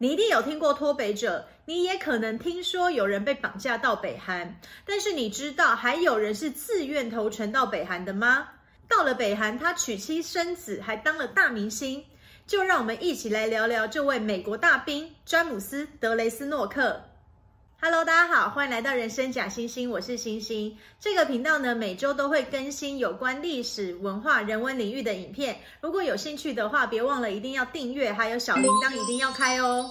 [0.00, 8.48] 你一定有听过脱北者，你也可能听说有人被绑架到北韩，但是你知道还有人是自愿投诚到北韩的吗？
[8.88, 12.04] 到了北韩，他娶妻生子，还当了大明星。
[12.46, 17.02] 就让我们一起来聊聊这位美国大兵詹姆斯·德雷斯诺克。
[17.80, 20.76] Hello，大家好，欢迎来到人生假星星，我是星星。
[20.98, 25.60] 这个频道呢，每周都会更新有关历史、文化、人文领域的影片。
[25.80, 29.88] 如果有兴趣的话，别忘了一定要订阅，还有小铃铛一定要开哦。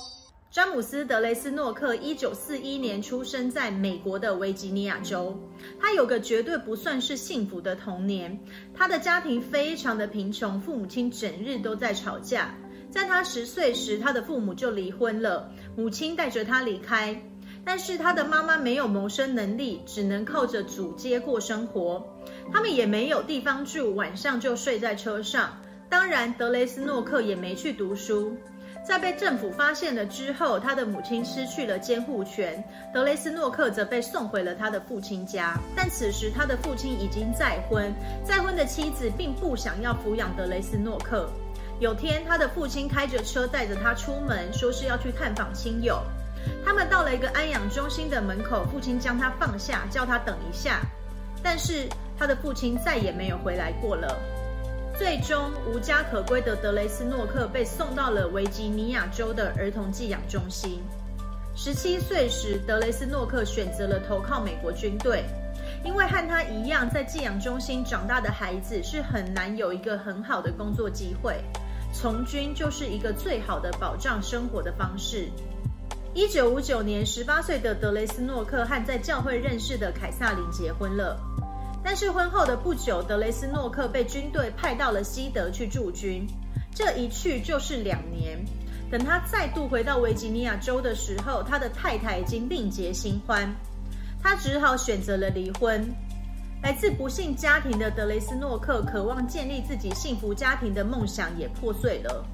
[0.52, 5.40] 詹姆斯·德雷斯诺克，一九四一年出生在美国的维吉尼亚州。
[5.80, 8.38] 他有个绝对不算是幸福的童年，
[8.76, 12.54] 他的家庭非常的贫穷，父母亲整日都在吵架。
[12.92, 17.22] 在他十岁时，他的父母就离婚了，母亲带着他离开。
[17.68, 22.02] 但是他的妈妈没有谋生能力，只能靠着阻街过生活。
[22.50, 25.50] 他们也没有地方住，晚上就睡在车上。
[25.90, 28.38] 当然，德雷斯诺克也没去读书。
[28.88, 35.60] 在被政府发现了之后，他的母亲失去了监护权，德雷斯诺克则被送回了他的父亲家。
[35.76, 37.94] 但此时他的父亲已经再婚，
[38.24, 41.30] 再婚的妻子并不想要抚养德雷斯诺克。
[41.82, 46.02] 有天，他的父亲开着车带着他出门，说是要去探访亲友。
[46.66, 50.82] 他们到了一个安养中心的门口，父亲将他放下，叫他等一下。
[51.44, 54.18] 但是他的父亲再也没有回来过了。
[54.98, 60.82] 最终，无家可归的德雷斯诺克被送到了维吉尼亚州的儿童寄养中心。
[61.56, 65.24] 十七岁时，德雷斯诺克选择了投靠美国军队，
[65.84, 71.44] 因为和他一样在寄养中心长大的孩子是很难有一个很好的工作机会，
[71.94, 75.30] 从军就是一个最好的保障生活的方式。
[76.18, 81.16] 一九五九年，十八岁的德雷斯诺克和在教会认识的凯撒琳结婚了。
[81.84, 86.26] 但是婚后的不久，德雷斯诺克被军队派到了西德去驻军，
[86.74, 88.44] 这一去就是两年。
[88.90, 93.48] 等他再度回到维吉尼亚州的时候，他的太太已经另结新欢，
[94.20, 95.88] 他只好选择了离婚。
[96.64, 102.26] 来自不幸家庭的德雷斯诺克，渴望建立自己幸福家庭的梦想也破碎了。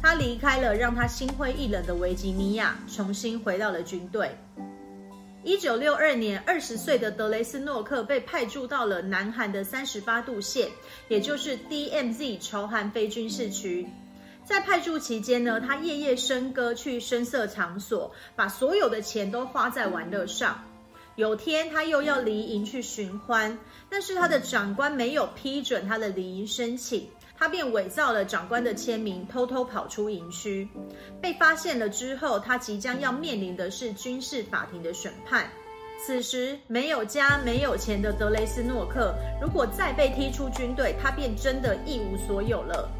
[0.00, 4.30] 他离开了让他心灰意冷的维吉尼亚，重新回到了军队。
[5.44, 10.68] 一九六二年，二十岁的德雷斯诺克被派驻到了南韩的三十八度线，
[11.08, 13.86] 也就是 DMZ 朝韩非军事区。
[14.44, 20.62] 在派驻期间呢，他夜夜笙歌，去声色场所，把所有的钱都花在玩乐上。
[21.16, 23.58] 有天，他又要离营去寻欢，
[23.90, 27.08] 但是他的长官没有批准他的离营申请。
[27.38, 30.68] 他便伪造了长官的签名，偷偷跑出营区。
[31.22, 35.48] 被发现了之后，他即将要面临的是军事法庭的审判。
[36.04, 42.90] 此时，没有家、没有钱的德雷斯诺克，如果再被踢出军队，他便真的一无所有了。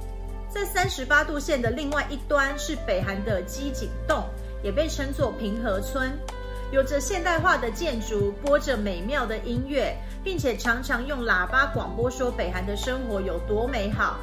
[0.49, 4.25] 在三十八度线的另外一端是北韩的基井洞，
[4.62, 6.10] 也被称作平和村，
[6.71, 9.97] 有着现代化的建筑，播着美妙的音乐。
[10.25, 14.19] 并且常常用喇叭广播说北韩的生活有多美好。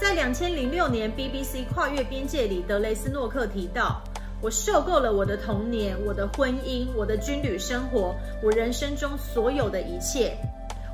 [0.00, 4.02] 在两千零六年 BBC 跨越边界里，德雷斯诺克提到
[4.42, 10.36] ：“我受够了我的童年、我的婚姻、我的军旅生活，我人生中所有的一切。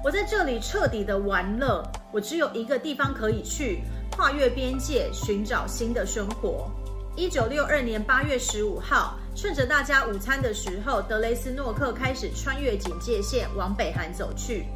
[0.04, 1.82] 我在这里彻底的玩乐，
[2.12, 3.80] 我只有一个地方可以去，
[4.14, 6.70] 跨越边界寻找新的生活。”
[7.16, 14.66] 一九六二年八月十五号，趁着大家午餐的时候，德雷斯诺克开始穿越警戒线往北韩走去。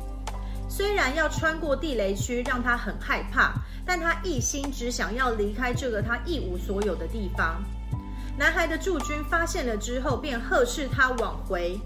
[0.69, 7.63] 虽然要穿过地雷区让他很害怕，但他一心只想要离开这个他一无所有的地方。
[8.39, 11.79] 男孩的驻军发现了之后，便呵斥他往回。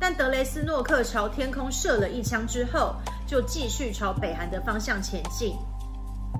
[0.00, 5.54] 但德雷斯诺克朝天空射了一枪之后，就继续朝北韩的方向前进。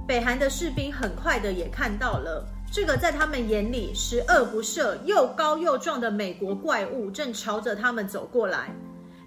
[0.07, 2.47] 北韩的士兵很快的也看到了。
[2.71, 8.75] 这个在他们眼里十恶不赦、又高又壮的美国怪物正朝着他们走过来，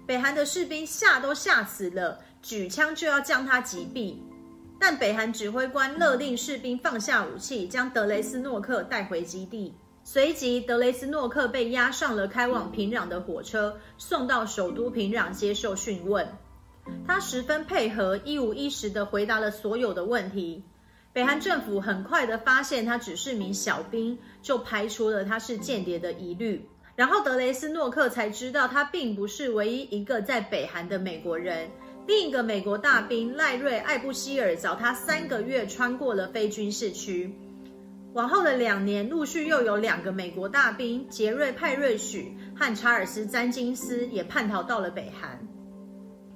[0.06, 4.16] 北韩的士兵吓都吓死了，举枪就要将他击毙。
[4.78, 9.74] 但北韩指挥官勒令士兵放下武器，将德雷斯诺克带回基地。
[10.04, 16.26] 随即，德雷斯诺克被押上了开往平壤的火车，送到首都平壤接受讯问。
[17.06, 20.64] 他十分配合，一五一十地回答了所有的问题。
[21.12, 26.66] 北韩政府很快的发现他只是名小兵，就排除了他是间谍的疑虑。
[26.96, 31.68] 然后德雷斯诺克才知道，他并不是唯一一个在北韩的美国人。
[32.06, 37.34] 另一个美国大兵赖瑞·艾布希尔早他三个月穿过了非军事区。
[38.14, 45.38] 往后的两年，陆续又有两个美国大兵杰瑞·派瑞许和查尔斯·詹金斯也叛逃到了北韩。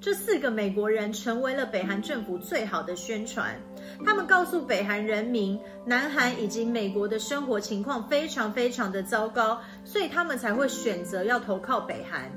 [0.01, 3.59] 这四个美国人成为了北韩政府最好的宣传。
[4.05, 12.31] 他们告诉北韩人民，南韩以及美国的生活情况非常非常的糟糕，所以他们才会选择要投靠北韩。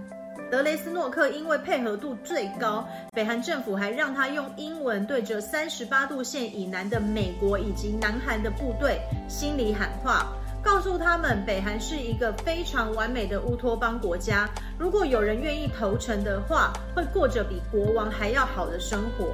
[0.49, 10.25] 德雷斯诺克因为配合度最高，北韩政府还让他用英文对着三十八度线以南的美国以及南韩的部队心里喊话，
[10.63, 14.49] 告诉他们北韩是一个非常完美的乌托邦国家，
[14.79, 19.27] 如果有人愿意投诚的话，会过着比国王还要好的生活。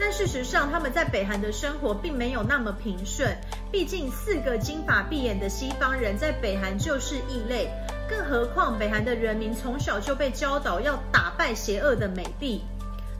[0.00, 3.36] 但事实上，他们在北韩的生活并没有那么平顺，
[3.70, 7.70] 毕竟四个金发碧眼的西方人在北韩就是异类。
[8.08, 12.62] 更何况，北韩的人民从小就被教导要打败邪恶的美帝，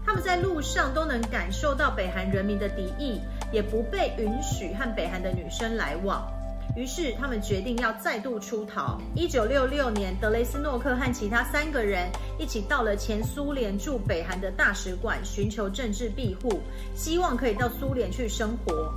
[0.04, 3.20] 他们在路上都能感受到北韩人民的敌意，
[3.52, 6.26] 也不被允许和北韩的女生来往。
[6.74, 8.98] 于是，他们决定要再度出逃。
[9.14, 12.08] 一九六六年，德雷斯诺克和其他三个人
[12.38, 16.60] 一起到了前苏联驻北韩的大使馆，寻求政治庇护，
[16.94, 18.90] 希望可以到苏联去生活。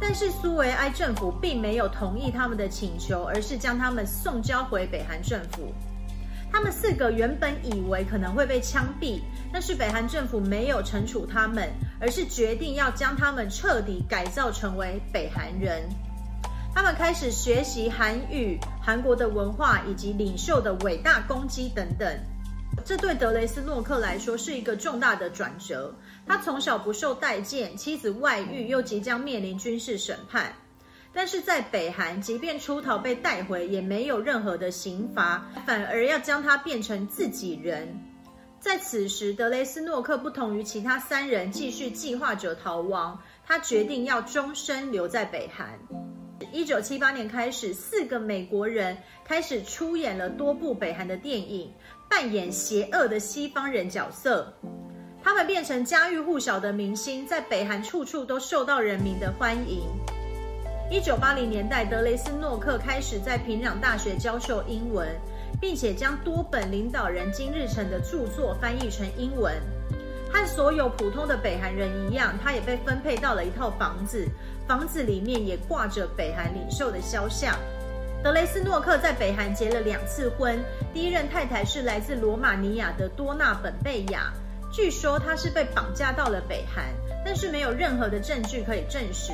[0.00, 5.74] 但是苏维埃政府并没有同意他们的请求，而是将他们送交回北韩政府。
[6.52, 9.20] 他们四个原本以为可能会被枪毙，
[9.52, 11.68] 但是北韩政府没有惩处他们，
[12.00, 15.88] 而是决定要将他们彻底改造成为北韩人。
[16.74, 22.08] 他们开始学习韩语、韩国的文化以及领袖的伟大功绩等等。
[22.84, 25.94] 这对德雷斯诺克来说是一个重大的转折。
[26.26, 30.52] 他从小不受待见，妻子外遇，又即将面临军事审判。
[31.12, 37.86] 但是在北韩，即便出逃被带回，也没有任何的刑罚，反而要将他变成自己人。
[38.58, 45.78] 在此时，德雷斯诺克不同于其他三人继续计划着逃亡，他决定要终身留在北韩。
[46.50, 51.72] 一九七八年开始，四个美国人开始出演了多部北韩的电影。
[52.10, 54.52] 扮演邪恶的西方人角色，
[55.24, 59.88] 他们变成家喻户晓的明星，在北韩处处都受到人民的欢迎。
[60.90, 65.08] 一九八零年代，德雷斯诺克开始在平壤大学教授英文，
[65.58, 69.54] 并且将多本领导人金日成的著作翻译成英文。
[70.32, 74.26] 和所有普通的北韩人一样，他也被分配到了一套房子，
[74.66, 77.54] 房子里面也挂着北韩领袖的肖像。
[78.24, 80.58] 德雷斯诺克在北韩结了两次婚，
[80.94, 84.32] 第一任太太是来自罗马尼亚的多纳本贝亚，
[84.72, 86.86] 据说她是被绑架到了北韩，
[87.24, 89.32] 但是没有任何的证据可以证实。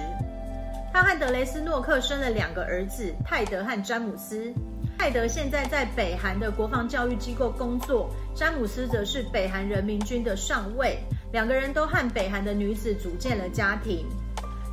[1.00, 4.52] 他和德雷斯诺克生了两个儿子，泰德和詹姆斯。
[4.98, 10.98] 泰德现在在北韩的国防教育机构工作，詹姆斯则是北韩人民军的上尉，
[11.30, 14.08] 两个人都和北韩的女子组建了家庭。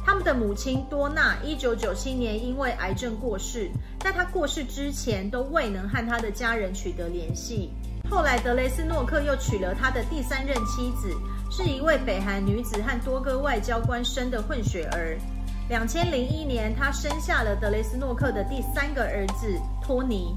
[0.03, 3.69] 他们的母亲多娜，一九九七年因为癌症过世，
[3.99, 7.69] 在她过世之前都未能和他的家人取得联系。
[8.09, 11.15] 后来，德雷斯诺克又娶了他的第三任妻子，
[11.51, 15.19] 是一位北韩女子和多个外交官生的混血儿。
[15.67, 20.35] 两千零一年，他生下了德雷斯诺克的第三个儿子托尼。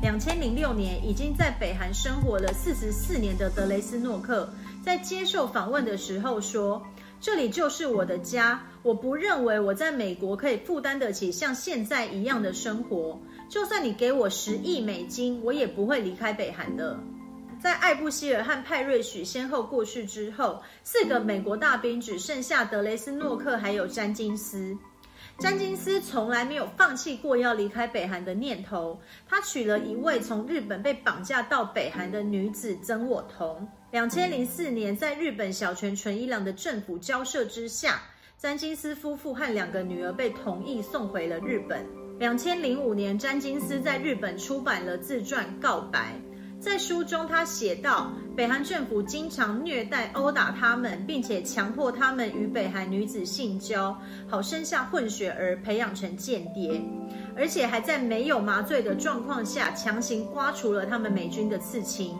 [0.00, 4.48] 两千零六年，已经在北韩生活了四十四年的德雷斯诺克，
[4.82, 6.82] 在接受访问的时候说。
[7.20, 13.18] 这里就是我的家，我不认为我在美国可以负担得起像现在一样的生活。
[13.48, 16.96] 就算你给我十亿美金，我也不会离开北韩的。
[17.60, 24.76] 在艾布希尔和派瑞许先后过世之后，四个美国大兵只剩下德雷斯诺克还有詹金斯。
[25.38, 33.68] 詹金斯从来没有放弃过要离开北韩的念头，他娶了一位从日本被绑架到北韩的女子曾我彤。
[33.90, 38.02] 两千零四年，在日本小泉纯一郎的政府交涉之下，
[38.36, 41.86] 詹金斯夫妇和两个女儿被同意送回了日本。
[42.18, 46.20] 两千零五年，詹金斯在日本出版了自传《告白》。
[46.60, 53.96] 在书中，他写道：北韩政府经常虐待、殴打他们，并且强迫他们与北韩女子性交，
[54.28, 56.82] 好生下混血儿，培养成间谍，
[57.36, 62.18] 而且还在没有麻醉的状况下强行刮除了他们美军的刺青。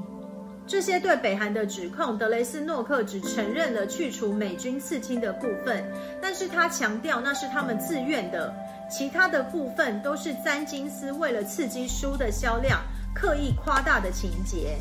[0.68, 5.84] 这些对北韩的指控，德雷斯诺克只承认了去除美军刺青的部分，
[6.22, 8.54] 但是他强调那是他们自愿的，
[8.88, 12.80] 其他的部分都是詹金斯为了刺激书的销量
[13.20, 14.78] 刻意夸大的情节。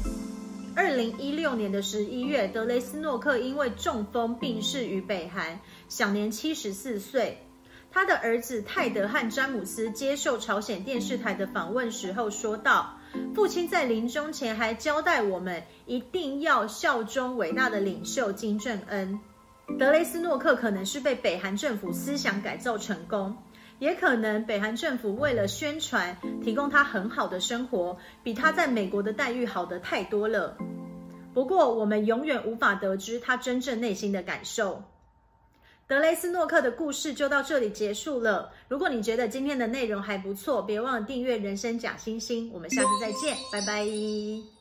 [0.76, 7.44] 二零一六年的十一月，德雷斯诺克因为中风病逝于北韩，享年七十四岁。
[7.90, 12.94] 他的儿子泰德和詹姆斯接受朝鲜电视台的访问时候说道。
[13.34, 19.20] 父亲在临终前还交代我们，一定要效忠伟大的领袖金正恩。
[19.80, 23.36] 德雷斯诺克可能是被北韩政府思想改造成功，
[23.80, 30.58] 也可能北韩政府为了宣传，提供他很好的生活，比他在美国的待遇好得太多了。
[31.34, 34.84] 不过，我们永远无法得知他真正内心的感受。
[35.88, 38.52] 德雷斯诺克的故事就到这里结束了。
[38.68, 42.50] 如果你觉得今天的内容还不错，别忘了订阅《人生假星星》。
[42.52, 44.57] 我们下次再见，拜拜。